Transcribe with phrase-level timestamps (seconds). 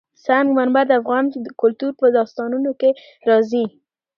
[0.25, 1.25] سنگ مرمر د افغان
[1.61, 2.89] کلتور په داستانونو کې
[3.29, 3.65] راځي.